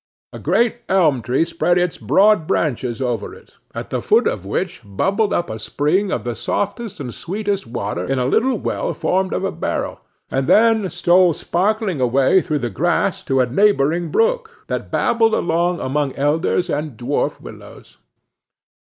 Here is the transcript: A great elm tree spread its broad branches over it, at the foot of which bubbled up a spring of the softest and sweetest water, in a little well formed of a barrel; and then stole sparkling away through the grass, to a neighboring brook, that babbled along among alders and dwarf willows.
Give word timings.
A 0.33 0.39
great 0.39 0.77
elm 0.89 1.21
tree 1.21 1.45
spread 1.45 1.77
its 1.77 1.99
broad 1.99 2.47
branches 2.47 3.03
over 3.03 3.35
it, 3.35 3.53
at 3.75 3.91
the 3.91 4.01
foot 4.01 4.25
of 4.25 4.45
which 4.47 4.81
bubbled 4.83 5.31
up 5.31 5.47
a 5.47 5.59
spring 5.59 6.11
of 6.11 6.23
the 6.23 6.33
softest 6.33 6.99
and 6.99 7.13
sweetest 7.13 7.67
water, 7.67 8.03
in 8.05 8.17
a 8.17 8.25
little 8.25 8.57
well 8.57 8.95
formed 8.95 9.31
of 9.31 9.43
a 9.43 9.51
barrel; 9.51 10.01
and 10.31 10.47
then 10.47 10.89
stole 10.89 11.33
sparkling 11.33 12.01
away 12.01 12.41
through 12.41 12.57
the 12.65 12.69
grass, 12.71 13.23
to 13.25 13.41
a 13.41 13.45
neighboring 13.45 14.09
brook, 14.09 14.63
that 14.65 14.89
babbled 14.89 15.35
along 15.35 15.79
among 15.79 16.17
alders 16.19 16.67
and 16.67 16.97
dwarf 16.97 17.39
willows. 17.39 17.97